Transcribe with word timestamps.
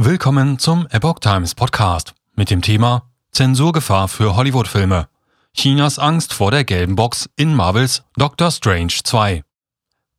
Willkommen 0.00 0.60
zum 0.60 0.86
Epoch 0.90 1.18
Times 1.18 1.56
Podcast 1.56 2.14
mit 2.36 2.50
dem 2.50 2.62
Thema 2.62 3.10
Zensurgefahr 3.32 4.06
für 4.06 4.36
Hollywood-Filme. 4.36 5.08
Chinas 5.54 5.98
Angst 5.98 6.32
vor 6.32 6.52
der 6.52 6.62
gelben 6.62 6.94
Box 6.94 7.28
in 7.34 7.52
Marvels 7.52 8.04
Doctor 8.16 8.52
Strange 8.52 8.92
2. 9.02 9.42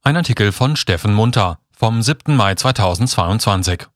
Ein 0.04 0.18
Artikel 0.18 0.52
von 0.52 0.76
Steffen 0.76 1.14
Munter 1.14 1.60
vom 1.72 2.02
7. 2.02 2.36
Mai 2.36 2.56
2022. 2.56 3.88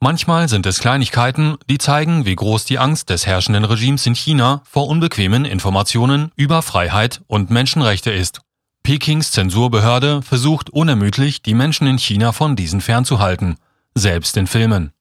Manchmal 0.00 0.48
sind 0.48 0.64
es 0.64 0.80
Kleinigkeiten, 0.80 1.58
die 1.68 1.76
zeigen, 1.76 2.24
wie 2.24 2.34
groß 2.34 2.64
die 2.64 2.78
Angst 2.78 3.10
des 3.10 3.26
herrschenden 3.26 3.66
Regimes 3.66 4.06
in 4.06 4.14
China 4.14 4.62
vor 4.64 4.88
unbequemen 4.88 5.44
Informationen 5.44 6.32
über 6.34 6.62
Freiheit 6.62 7.20
und 7.26 7.50
Menschenrechte 7.50 8.10
ist. 8.10 8.40
Pekings 8.82 9.32
Zensurbehörde 9.32 10.22
versucht 10.22 10.70
unermüdlich, 10.70 11.42
die 11.42 11.54
Menschen 11.54 11.86
in 11.86 11.98
China 11.98 12.32
von 12.32 12.56
diesen 12.56 12.80
fernzuhalten, 12.80 13.58
selbst 13.94 14.36
in 14.36 14.46
Filmen. 14.46 14.92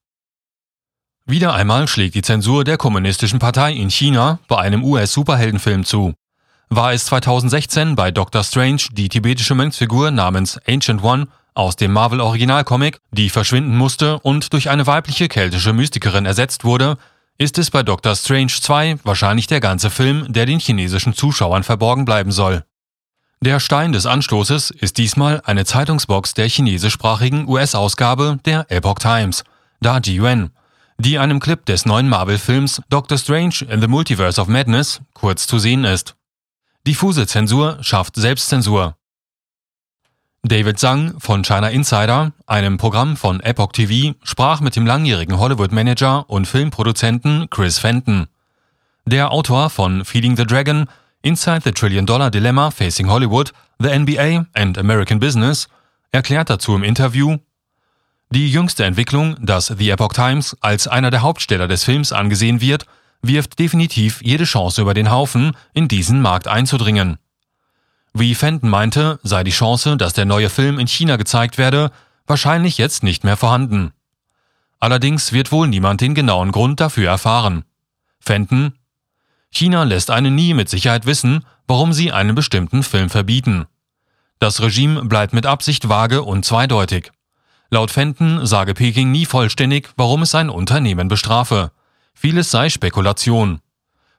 Wieder 1.25 1.53
einmal 1.53 1.87
schlägt 1.87 2.15
die 2.15 2.21
Zensur 2.21 2.63
der 2.63 2.77
Kommunistischen 2.77 3.39
Partei 3.39 3.73
in 3.73 3.89
China 3.89 4.39
bei 4.47 4.57
einem 4.57 4.83
US-Superheldenfilm 4.83 5.85
zu. 5.85 6.13
War 6.69 6.93
es 6.93 7.05
2016 7.05 7.95
bei 7.95 8.11
Doctor 8.11 8.43
Strange 8.43 8.81
die 8.91 9.09
tibetische 9.09 9.55
Mönchsfigur 9.55 10.11
namens 10.11 10.59
Ancient 10.67 11.03
One 11.03 11.27
aus 11.53 11.75
dem 11.75 11.93
Marvel-Originalcomic, 11.93 12.99
die 13.11 13.29
verschwinden 13.29 13.77
musste 13.77 14.19
und 14.19 14.53
durch 14.53 14.69
eine 14.69 14.87
weibliche 14.87 15.27
keltische 15.27 15.71
Mystikerin 15.71 16.25
ersetzt 16.25 16.63
wurde, 16.63 16.97
ist 17.37 17.57
es 17.57 17.71
bei 17.71 17.83
Doctor 17.83 18.15
Strange 18.15 18.47
2 18.47 18.99
wahrscheinlich 19.03 19.47
der 19.47 19.59
ganze 19.59 19.89
Film, 19.89 20.25
der 20.31 20.45
den 20.45 20.59
chinesischen 20.59 21.13
Zuschauern 21.13 21.63
verborgen 21.63 22.05
bleiben 22.05 22.31
soll. 22.31 22.63
Der 23.45 23.59
Stein 23.59 23.91
des 23.91 24.05
Anstoßes 24.05 24.71
ist 24.71 24.97
diesmal 24.97 25.41
eine 25.43 25.65
Zeitungsbox 25.65 26.33
der 26.33 26.47
chinesischsprachigen 26.47 27.45
US-Ausgabe 27.45 28.39
der 28.45 28.71
Epoch 28.71 28.99
Times, 28.99 29.43
Da 29.81 29.97
Ji 29.99 30.17
Yuan, 30.17 30.51
die 30.97 31.19
einem 31.19 31.41
Clip 31.41 31.65
des 31.65 31.85
neuen 31.85 32.07
Marvel-Films 32.07 32.81
Doctor 32.87 33.17
Strange 33.17 33.55
in 33.67 33.81
the 33.81 33.87
Multiverse 33.87 34.39
of 34.39 34.47
Madness 34.47 35.01
kurz 35.13 35.45
zu 35.45 35.59
sehen 35.59 35.83
ist. 35.83 36.15
Diffuse 36.87 37.27
Zensur 37.27 37.79
schafft 37.81 38.15
Selbstzensur. 38.15 38.95
David 40.43 40.79
Zhang 40.79 41.19
von 41.19 41.43
China 41.43 41.67
Insider, 41.67 42.31
einem 42.47 42.77
Programm 42.77 43.17
von 43.17 43.41
Epoch 43.41 43.73
TV, 43.73 44.15
sprach 44.23 44.61
mit 44.61 44.77
dem 44.77 44.85
langjährigen 44.85 45.37
Hollywood-Manager 45.37 46.29
und 46.29 46.47
Filmproduzenten 46.47 47.49
Chris 47.49 47.77
Fenton. 47.77 48.27
Der 49.05 49.33
Autor 49.33 49.69
von 49.69 50.05
Feeding 50.05 50.37
the 50.37 50.45
Dragon, 50.45 50.87
Inside 51.25 51.61
the 51.63 51.71
Trillion 51.71 52.05
Dollar 52.05 52.29
Dilemma 52.29 52.69
Facing 52.69 53.07
Hollywood, 53.07 53.53
The 53.79 53.97
NBA 53.97 54.47
and 54.53 54.77
American 54.77 55.19
Business, 55.19 55.69
erklärt 56.11 56.49
dazu 56.49 56.75
im 56.75 56.83
Interview, 56.83 57.37
die 58.29 58.51
jüngste 58.51 58.83
Entwicklung, 58.83 59.37
dass 59.39 59.67
The 59.67 59.91
Epoch 59.91 60.11
Times 60.11 60.57
als 60.59 60.87
einer 60.87 61.11
der 61.11 61.21
Hauptsteller 61.21 61.69
des 61.69 61.85
Films 61.85 62.11
angesehen 62.11 62.59
wird, 62.59 62.87
wirft 63.21 63.57
definitiv 63.57 64.21
jede 64.21 64.43
Chance 64.43 64.81
über 64.81 64.93
den 64.93 65.11
Haufen, 65.11 65.55
in 65.73 65.87
diesen 65.87 66.21
Markt 66.21 66.47
einzudringen. 66.47 67.19
Wie 68.13 68.35
Fenton 68.35 68.69
meinte, 68.69 69.19
sei 69.23 69.45
die 69.45 69.51
Chance, 69.51 69.95
dass 69.95 70.11
der 70.11 70.25
neue 70.25 70.49
Film 70.49 70.77
in 70.77 70.87
China 70.87 71.15
gezeigt 71.15 71.57
werde, 71.57 71.91
wahrscheinlich 72.27 72.77
jetzt 72.77 73.01
nicht 73.01 73.23
mehr 73.23 73.37
vorhanden. 73.37 73.93
Allerdings 74.79 75.31
wird 75.31 75.53
wohl 75.53 75.69
niemand 75.69 76.01
den 76.01 76.15
genauen 76.15 76.51
Grund 76.51 76.81
dafür 76.81 77.09
erfahren. 77.09 77.63
Fenton 78.19 78.73
China 79.53 79.83
lässt 79.83 80.09
einen 80.09 80.35
nie 80.35 80.53
mit 80.53 80.69
Sicherheit 80.69 81.05
wissen, 81.05 81.45
warum 81.67 81.93
sie 81.93 82.11
einen 82.11 82.35
bestimmten 82.35 82.83
Film 82.83 83.09
verbieten. 83.09 83.65
Das 84.39 84.61
Regime 84.61 85.05
bleibt 85.05 85.33
mit 85.33 85.45
Absicht 85.45 85.87
vage 85.87 86.23
und 86.23 86.43
zweideutig. 86.43 87.11
Laut 87.69 87.91
Fenton 87.91 88.45
sage 88.45 88.73
Peking 88.73 89.11
nie 89.11 89.25
vollständig, 89.25 89.89
warum 89.95 90.21
es 90.23 90.35
ein 90.35 90.49
Unternehmen 90.49 91.07
bestrafe. 91.07 91.71
Vieles 92.13 92.51
sei 92.51 92.69
Spekulation. 92.69 93.61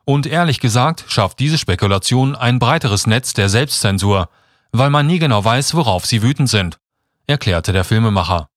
Und 0.04 0.26
ehrlich 0.26 0.60
gesagt 0.60 1.04
schafft 1.08 1.38
diese 1.40 1.58
Spekulation 1.58 2.34
ein 2.36 2.58
breiteres 2.58 3.06
Netz 3.06 3.32
der 3.32 3.48
Selbstzensur, 3.48 4.28
weil 4.72 4.90
man 4.90 5.06
nie 5.06 5.18
genau 5.18 5.44
weiß, 5.44 5.74
worauf 5.74 6.04
sie 6.04 6.22
wütend 6.22 6.48
sind, 6.48 6.78
erklärte 7.26 7.72
der 7.72 7.84
Filmemacher. 7.84 8.48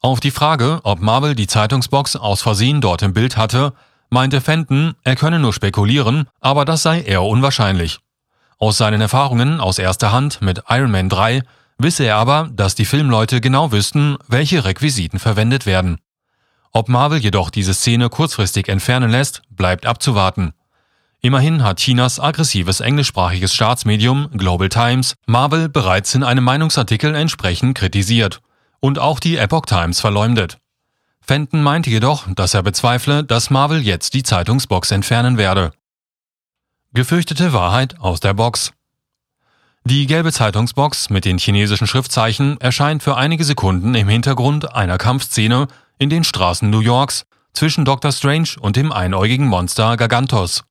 Auf 0.00 0.20
die 0.20 0.30
Frage, 0.30 0.80
ob 0.84 1.00
Marvel 1.00 1.34
die 1.34 1.46
Zeitungsbox 1.46 2.16
aus 2.16 2.42
Versehen 2.42 2.80
dort 2.80 3.02
im 3.02 3.12
Bild 3.12 3.36
hatte, 3.36 3.72
meinte 4.10 4.40
Fenton, 4.40 4.94
er 5.04 5.16
könne 5.16 5.38
nur 5.38 5.52
spekulieren, 5.52 6.28
aber 6.40 6.64
das 6.64 6.82
sei 6.82 7.00
eher 7.00 7.22
unwahrscheinlich. 7.22 7.98
Aus 8.58 8.78
seinen 8.78 9.00
Erfahrungen 9.00 9.60
aus 9.60 9.78
erster 9.78 10.12
Hand 10.12 10.40
mit 10.40 10.62
Iron 10.68 10.90
Man 10.90 11.08
3 11.08 11.42
wisse 11.78 12.04
er 12.04 12.16
aber, 12.16 12.48
dass 12.52 12.74
die 12.74 12.86
Filmleute 12.86 13.40
genau 13.40 13.72
wüssten, 13.72 14.16
welche 14.28 14.64
Requisiten 14.64 15.18
verwendet 15.18 15.66
werden. 15.66 15.98
Ob 16.72 16.88
Marvel 16.88 17.18
jedoch 17.18 17.50
diese 17.50 17.74
Szene 17.74 18.08
kurzfristig 18.08 18.68
entfernen 18.68 19.10
lässt, 19.10 19.42
bleibt 19.50 19.86
abzuwarten. 19.86 20.52
Immerhin 21.20 21.64
hat 21.64 21.80
Chinas 21.80 22.20
aggressives 22.20 22.80
englischsprachiges 22.80 23.54
Staatsmedium 23.54 24.28
Global 24.32 24.68
Times 24.68 25.14
Marvel 25.26 25.68
bereits 25.68 26.14
in 26.14 26.22
einem 26.22 26.44
Meinungsartikel 26.44 27.14
entsprechend 27.14 27.76
kritisiert 27.76 28.40
und 28.80 28.98
auch 28.98 29.20
die 29.20 29.36
Epoch 29.36 29.66
Times 29.66 30.00
verleumdet. 30.00 30.58
Fenton 31.26 31.60
meinte 31.60 31.90
jedoch, 31.90 32.28
dass 32.36 32.54
er 32.54 32.62
bezweifle, 32.62 33.24
dass 33.24 33.50
Marvel 33.50 33.80
jetzt 33.80 34.14
die 34.14 34.22
Zeitungsbox 34.22 34.92
entfernen 34.92 35.36
werde. 35.36 35.72
Gefürchtete 36.92 37.52
Wahrheit 37.52 37.98
aus 37.98 38.20
der 38.20 38.32
Box. 38.32 38.72
Die 39.82 40.06
gelbe 40.06 40.32
Zeitungsbox 40.32 41.10
mit 41.10 41.24
den 41.24 41.38
chinesischen 41.38 41.88
Schriftzeichen 41.88 42.60
erscheint 42.60 43.02
für 43.02 43.16
einige 43.16 43.44
Sekunden 43.44 43.94
im 43.96 44.08
Hintergrund 44.08 44.74
einer 44.74 44.98
Kampfszene 44.98 45.66
in 45.98 46.10
den 46.10 46.22
Straßen 46.22 46.70
New 46.70 46.80
Yorks 46.80 47.26
zwischen 47.52 47.84
Dr. 47.84 48.12
Strange 48.12 48.50
und 48.60 48.76
dem 48.76 48.92
einäugigen 48.92 49.48
Monster 49.48 49.96
Gargantos. 49.96 50.62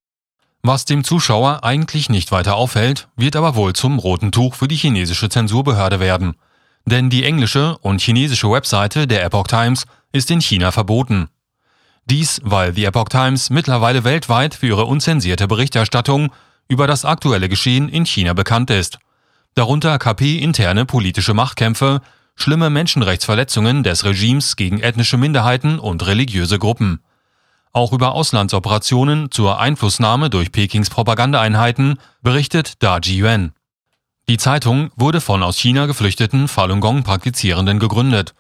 Was 0.64 0.86
dem 0.86 1.04
Zuschauer 1.04 1.64
eigentlich 1.64 2.10
nicht 2.10 2.32
weiter 2.32 2.56
auffällt, 2.56 3.10
wird 3.18 3.36
aber 3.36 3.56
wohl 3.56 3.74
zum 3.74 4.00
roten 4.00 4.32
Tuch 4.32 4.56
für 4.56 4.70
die 4.70 4.78
chinesische 4.78 5.28
Zensurbehörde 5.28 6.00
werden. 6.00 6.36
Denn 6.86 7.10
die 7.10 7.24
englische 7.24 7.78
und 7.80 8.00
chinesische 8.00 8.50
Webseite 8.50 9.06
der 9.06 9.24
Epoch 9.24 9.48
Times 9.48 9.86
ist 10.16 10.32
in 10.32 10.42
China 10.42 10.72
verboten. 10.72 11.28
Dies, 12.06 12.42
weil 12.44 12.74
die 12.74 12.86
Epoch 12.86 13.10
Times 13.10 13.50
mittlerweile 13.50 14.04
weltweit 14.04 14.56
für 14.56 14.68
ihre 14.68 14.86
unzensierte 14.86 15.48
Berichterstattung 15.48 16.32
über 16.68 16.88
das 16.88 17.06
aktuelle 17.06 17.50
Geschehen 17.50 17.90
in 17.90 18.06
China 18.06 18.34
bekannt 18.34 18.70
ist 18.70 19.00
darunter 19.56 19.98
KP-interne 19.98 20.86
politische 20.86 21.34
Machtkämpfe, 21.34 22.02
schlimme 22.36 22.70
Menschenrechtsverletzungen 22.70 23.84
des 23.84 24.04
Regimes 24.04 24.58
gegen 24.58 24.82
ethnische 24.82 25.18
Minderheiten 25.18 25.80
und 25.80 26.06
religiöse 26.06 26.60
Gruppen. 26.60 27.00
Auch 27.72 27.94
über 27.94 28.14
Auslandsoperationen 28.14 29.32
zur 29.32 29.60
Einflussnahme 29.60 30.30
durch 30.30 30.52
Pekings 30.52 30.90
Propagandaeinheiten 30.90 32.00
berichtet 32.22 32.84
Da 32.84 33.00
Ji-Yuan. 33.00 33.54
Die 34.28 34.38
Zeitung 34.38 34.92
wurde 34.96 35.22
von 35.22 35.44
aus 35.44 35.58
China 35.58 35.86
geflüchteten 35.86 36.48
Falun 36.48 36.82
Gong-Praktizierenden 36.82 37.80
gegründet, 37.80 38.34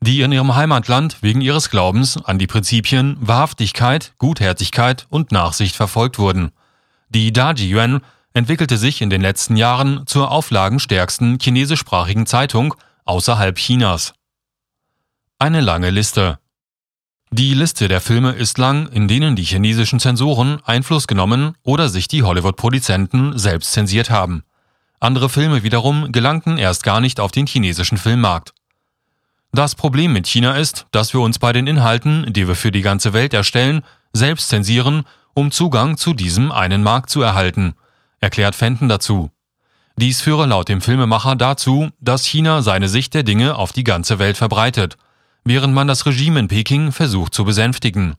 die 0.00 0.20
in 0.20 0.32
ihrem 0.32 0.54
Heimatland 0.54 1.22
wegen 1.22 1.40
ihres 1.40 1.70
Glaubens 1.70 2.16
an 2.16 2.38
die 2.38 2.46
Prinzipien 2.46 3.16
Wahrhaftigkeit, 3.20 4.12
Gutherzigkeit 4.18 5.06
und 5.10 5.32
Nachsicht 5.32 5.74
verfolgt 5.74 6.18
wurden. 6.18 6.52
Die 7.08 7.32
Da 7.32 7.52
Ji-Yuan 7.52 8.00
entwickelte 8.34 8.76
sich 8.76 9.02
in 9.02 9.10
den 9.10 9.20
letzten 9.20 9.56
Jahren 9.56 10.06
zur 10.06 10.30
auflagenstärksten 10.30 11.38
chinesischsprachigen 11.40 12.26
Zeitung 12.26 12.74
außerhalb 13.04 13.56
Chinas. 13.56 14.12
Eine 15.38 15.60
lange 15.60 15.90
Liste. 15.90 16.38
Die 17.30 17.52
Liste 17.54 17.88
der 17.88 18.00
Filme 18.00 18.32
ist 18.32 18.56
lang, 18.58 18.88
in 18.88 19.08
denen 19.08 19.36
die 19.36 19.42
chinesischen 19.42 20.00
Zensoren 20.00 20.60
Einfluss 20.64 21.06
genommen 21.06 21.54
oder 21.62 21.88
sich 21.88 22.08
die 22.08 22.22
Hollywood-Produzenten 22.22 23.38
selbst 23.38 23.72
zensiert 23.72 24.10
haben. 24.10 24.44
Andere 25.00 25.28
Filme 25.28 25.62
wiederum 25.62 26.10
gelangten 26.10 26.58
erst 26.58 26.82
gar 26.82 27.00
nicht 27.00 27.20
auf 27.20 27.30
den 27.30 27.46
chinesischen 27.46 27.98
Filmmarkt. 27.98 28.52
Das 29.52 29.74
Problem 29.74 30.12
mit 30.12 30.26
China 30.26 30.56
ist, 30.56 30.86
dass 30.90 31.12
wir 31.12 31.20
uns 31.20 31.38
bei 31.38 31.52
den 31.52 31.66
Inhalten, 31.66 32.32
die 32.32 32.46
wir 32.46 32.54
für 32.54 32.70
die 32.70 32.82
ganze 32.82 33.12
Welt 33.12 33.34
erstellen, 33.34 33.82
selbst 34.12 34.48
zensieren, 34.48 35.04
um 35.34 35.50
Zugang 35.50 35.96
zu 35.96 36.14
diesem 36.14 36.52
einen 36.52 36.82
Markt 36.82 37.10
zu 37.10 37.22
erhalten– 37.22 37.74
erklärt 38.20 38.54
Fenton 38.54 38.88
dazu. 38.88 39.30
Dies 39.96 40.20
führe 40.20 40.46
laut 40.46 40.68
dem 40.68 40.80
Filmemacher 40.80 41.36
dazu, 41.36 41.90
dass 42.00 42.24
China 42.24 42.62
seine 42.62 42.88
Sicht 42.88 43.14
der 43.14 43.24
Dinge 43.24 43.56
auf 43.56 43.72
die 43.72 43.84
ganze 43.84 44.18
Welt 44.18 44.36
verbreitet, 44.36 44.96
während 45.44 45.74
man 45.74 45.88
das 45.88 46.06
Regime 46.06 46.38
in 46.38 46.48
Peking 46.48 46.92
versucht 46.92 47.34
zu 47.34 47.44
besänftigen. 47.44 48.14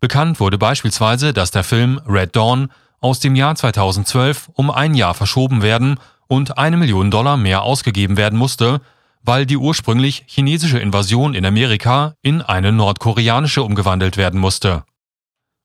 Bekannt 0.00 0.38
wurde 0.38 0.58
beispielsweise, 0.58 1.32
dass 1.32 1.50
der 1.50 1.64
Film 1.64 2.00
Red 2.06 2.36
Dawn 2.36 2.70
aus 3.00 3.18
dem 3.18 3.34
Jahr 3.34 3.56
2012 3.56 4.50
um 4.52 4.70
ein 4.70 4.94
Jahr 4.94 5.14
verschoben 5.14 5.62
werden 5.62 5.98
und 6.28 6.58
eine 6.58 6.76
Million 6.76 7.10
Dollar 7.10 7.36
mehr 7.36 7.62
ausgegeben 7.62 8.16
werden 8.16 8.38
musste, 8.38 8.80
weil 9.26 9.44
die 9.44 9.56
ursprünglich 9.56 10.22
chinesische 10.26 10.78
Invasion 10.78 11.34
in 11.34 11.44
Amerika 11.44 12.14
in 12.22 12.42
eine 12.42 12.70
nordkoreanische 12.70 13.62
umgewandelt 13.62 14.16
werden 14.16 14.40
musste. 14.40 14.84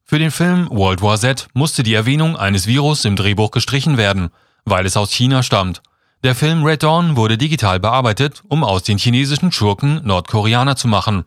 Für 0.04 0.20
den 0.20 0.32
Film 0.32 0.68
World 0.72 1.02
War 1.02 1.18
Z 1.18 1.48
musste 1.54 1.84
die 1.84 1.94
Erwähnung 1.94 2.36
eines 2.36 2.68
Virus 2.68 3.06
im 3.06 3.16
Drehbuch 3.16 3.52
gestrichen 3.52 3.98
werden, 3.98 4.30
weil 4.66 4.86
es 4.86 4.98
aus 4.98 5.12
China 5.12 5.44
stammt. 5.44 5.82
Der 6.24 6.36
Film 6.36 6.64
Red 6.64 6.84
Dawn 6.84 7.16
wurde 7.16 7.38
digital 7.38 7.80
bearbeitet, 7.80 8.42
um 8.48 8.64
aus 8.64 8.84
den 8.84 8.98
chinesischen 8.98 9.52
Schurken 9.52 10.02
Nordkoreaner 10.06 10.76
zu 10.76 10.88
machen. 10.88 11.24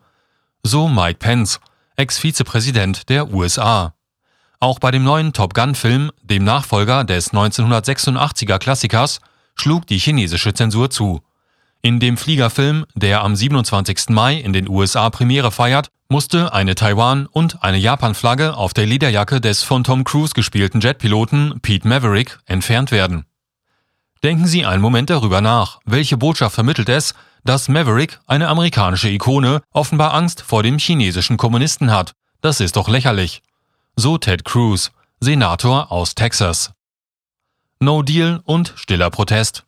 So 0.62 0.88
Mike 0.88 1.18
Pence, 1.18 1.60
Ex-Vizepräsident 1.96 3.08
der 3.08 3.32
USA. 3.32 3.94
Auch 4.60 4.78
bei 4.78 4.90
dem 4.90 5.04
neuen 5.04 5.32
Top 5.32 5.54
Gun-Film, 5.54 6.10
dem 6.22 6.44
Nachfolger 6.44 7.04
des 7.04 7.32
1986er 7.32 8.58
Klassikers, 8.58 9.20
schlug 9.54 9.86
die 9.86 9.98
chinesische 9.98 10.52
Zensur 10.52 10.90
zu. 10.90 11.22
In 11.84 12.00
dem 12.00 12.16
Fliegerfilm, 12.16 12.86
der 12.94 13.22
am 13.22 13.36
27. 13.36 14.08
Mai 14.08 14.36
in 14.36 14.54
den 14.54 14.70
USA 14.70 15.10
Premiere 15.10 15.50
feiert, 15.50 15.90
musste 16.08 16.54
eine 16.54 16.74
Taiwan- 16.74 17.26
und 17.26 17.62
eine 17.62 17.76
Japan-Flagge 17.76 18.56
auf 18.56 18.72
der 18.72 18.86
Lederjacke 18.86 19.38
des 19.38 19.62
von 19.62 19.84
Tom 19.84 20.02
Cruise 20.02 20.32
gespielten 20.32 20.80
Jetpiloten 20.80 21.60
Pete 21.60 21.86
Maverick 21.86 22.38
entfernt 22.46 22.90
werden. 22.90 23.26
Denken 24.22 24.46
Sie 24.46 24.64
einen 24.64 24.80
Moment 24.80 25.10
darüber 25.10 25.42
nach, 25.42 25.78
welche 25.84 26.16
Botschaft 26.16 26.54
vermittelt 26.54 26.88
es, 26.88 27.12
dass 27.44 27.68
Maverick, 27.68 28.18
eine 28.26 28.48
amerikanische 28.48 29.10
Ikone, 29.10 29.60
offenbar 29.70 30.14
Angst 30.14 30.40
vor 30.40 30.62
dem 30.62 30.78
chinesischen 30.78 31.36
Kommunisten 31.36 31.90
hat. 31.90 32.12
Das 32.40 32.60
ist 32.60 32.76
doch 32.76 32.88
lächerlich. 32.88 33.42
So 33.94 34.16
Ted 34.16 34.46
Cruz, 34.46 34.90
Senator 35.20 35.92
aus 35.92 36.14
Texas. 36.14 36.72
No 37.78 38.00
Deal 38.00 38.40
und 38.46 38.72
stiller 38.74 39.10
Protest. 39.10 39.63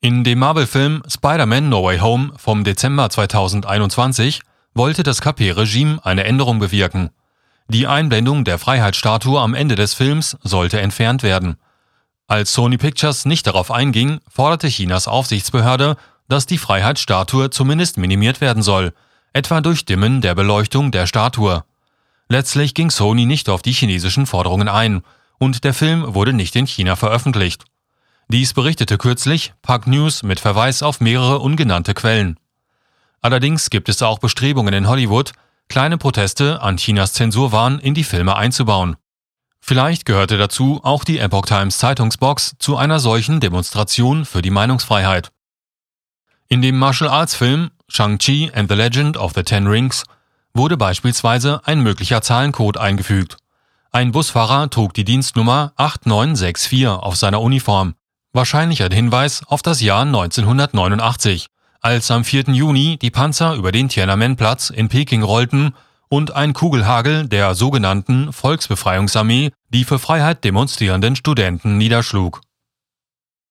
In 0.00 0.22
dem 0.22 0.38
Marvel-Film 0.38 1.02
Spider-Man 1.08 1.68
No 1.68 1.82
Way 1.82 1.98
Home 1.98 2.32
vom 2.36 2.62
Dezember 2.62 3.10
2021 3.10 4.42
wollte 4.72 5.02
das 5.02 5.20
KP-Regime 5.20 5.98
eine 6.04 6.22
Änderung 6.22 6.60
bewirken. 6.60 7.10
Die 7.66 7.88
Einblendung 7.88 8.44
der 8.44 8.60
Freiheitsstatue 8.60 9.40
am 9.40 9.54
Ende 9.54 9.74
des 9.74 9.94
Films 9.94 10.36
sollte 10.44 10.80
entfernt 10.80 11.24
werden. 11.24 11.56
Als 12.28 12.52
Sony 12.52 12.78
Pictures 12.78 13.24
nicht 13.24 13.48
darauf 13.48 13.72
einging, 13.72 14.20
forderte 14.28 14.68
Chinas 14.68 15.08
Aufsichtsbehörde, 15.08 15.96
dass 16.28 16.46
die 16.46 16.58
Freiheitsstatue 16.58 17.50
zumindest 17.50 17.98
minimiert 17.98 18.40
werden 18.40 18.62
soll, 18.62 18.92
etwa 19.32 19.60
durch 19.60 19.84
Dimmen 19.84 20.20
der 20.20 20.36
Beleuchtung 20.36 20.92
der 20.92 21.08
Statue. 21.08 21.64
Letztlich 22.28 22.72
ging 22.74 22.90
Sony 22.90 23.26
nicht 23.26 23.48
auf 23.48 23.62
die 23.62 23.72
chinesischen 23.72 24.26
Forderungen 24.26 24.68
ein 24.68 25.02
und 25.38 25.64
der 25.64 25.74
Film 25.74 26.14
wurde 26.14 26.32
nicht 26.32 26.54
in 26.54 26.68
China 26.68 26.94
veröffentlicht. 26.94 27.64
Dies 28.30 28.52
berichtete 28.52 28.98
kürzlich 28.98 29.54
Park 29.62 29.86
News 29.86 30.22
mit 30.22 30.38
Verweis 30.38 30.82
auf 30.82 31.00
mehrere 31.00 31.38
ungenannte 31.38 31.94
Quellen. 31.94 32.38
Allerdings 33.22 33.70
gibt 33.70 33.88
es 33.88 34.02
auch 34.02 34.18
Bestrebungen 34.18 34.74
in 34.74 34.86
Hollywood, 34.86 35.32
kleine 35.68 35.96
Proteste 35.96 36.60
an 36.60 36.76
Chinas 36.76 37.14
Zensurwahn 37.14 37.78
in 37.78 37.94
die 37.94 38.04
Filme 38.04 38.36
einzubauen. 38.36 38.96
Vielleicht 39.60 40.04
gehörte 40.04 40.36
dazu 40.36 40.80
auch 40.82 41.04
die 41.04 41.18
Epoch 41.18 41.46
Times 41.46 41.78
Zeitungsbox 41.78 42.56
zu 42.58 42.76
einer 42.76 43.00
solchen 43.00 43.40
Demonstration 43.40 44.26
für 44.26 44.42
die 44.42 44.50
Meinungsfreiheit. 44.50 45.32
In 46.48 46.60
dem 46.60 46.78
Martial 46.78 47.08
Arts 47.08 47.34
Film 47.34 47.70
Shang-Chi 47.88 48.50
and 48.54 48.70
the 48.70 48.76
Legend 48.76 49.16
of 49.16 49.32
the 49.34 49.42
Ten 49.42 49.66
Rings 49.66 50.04
wurde 50.52 50.76
beispielsweise 50.76 51.62
ein 51.64 51.80
möglicher 51.80 52.20
Zahlencode 52.20 52.76
eingefügt. 52.76 53.38
Ein 53.90 54.12
Busfahrer 54.12 54.68
trug 54.68 54.92
die 54.92 55.04
Dienstnummer 55.04 55.72
8964 55.76 56.86
auf 56.88 57.16
seiner 57.16 57.40
Uniform, 57.40 57.94
wahrscheinlich 58.32 58.82
ein 58.82 58.92
Hinweis 58.92 59.42
auf 59.46 59.62
das 59.62 59.80
Jahr 59.80 60.02
1989, 60.02 61.46
als 61.80 62.10
am 62.10 62.24
4. 62.24 62.44
Juni 62.48 62.98
die 63.00 63.10
Panzer 63.10 63.54
über 63.54 63.72
den 63.72 63.88
Tiananmen-Platz 63.88 64.70
in 64.70 64.88
Peking 64.88 65.22
rollten 65.22 65.74
und 66.08 66.34
ein 66.34 66.52
Kugelhagel 66.52 67.28
der 67.28 67.54
sogenannten 67.54 68.32
Volksbefreiungsarmee 68.32 69.50
die 69.70 69.84
für 69.84 69.98
Freiheit 69.98 70.44
demonstrierenden 70.44 71.16
Studenten 71.16 71.76
niederschlug 71.76 72.40